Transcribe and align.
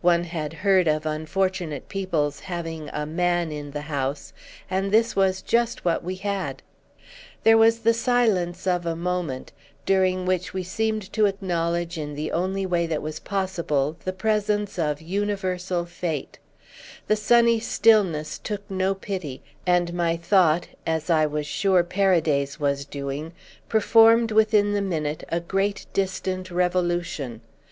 One 0.00 0.22
had 0.22 0.52
heard 0.52 0.86
of 0.86 1.06
unfortunate 1.06 1.88
people's 1.88 2.38
having 2.38 2.88
"a 2.92 3.04
man 3.04 3.50
in 3.50 3.72
the 3.72 3.80
house," 3.80 4.32
and 4.70 4.92
this 4.92 5.16
was 5.16 5.42
just 5.42 5.84
what 5.84 6.04
we 6.04 6.14
had. 6.14 6.62
There 7.42 7.58
was 7.58 7.84
a 7.84 7.92
silence 7.92 8.64
of 8.68 8.86
a 8.86 8.94
moment, 8.94 9.50
during 9.84 10.24
which 10.24 10.54
we 10.54 10.62
seemed 10.62 11.12
to 11.14 11.26
acknowledge 11.26 11.98
in 11.98 12.14
the 12.14 12.30
only 12.30 12.64
way 12.64 12.86
that 12.86 13.02
was 13.02 13.18
possible 13.18 13.96
the 14.04 14.12
presence 14.12 14.78
of 14.78 15.02
universal 15.02 15.84
fate; 15.84 16.38
the 17.08 17.16
sunny 17.16 17.58
stillness 17.58 18.38
took 18.38 18.62
no 18.70 18.94
pity, 18.94 19.42
and 19.66 19.92
my 19.92 20.16
thought, 20.16 20.68
as 20.86 21.10
I 21.10 21.26
was 21.26 21.44
sure 21.44 21.82
Paraday's 21.82 22.60
was 22.60 22.84
doing, 22.84 23.32
performed 23.68 24.30
within 24.30 24.74
the 24.74 24.80
minute 24.80 25.24
a 25.30 25.40
great 25.40 25.86
distant 25.92 26.52
revolution. 26.52 27.40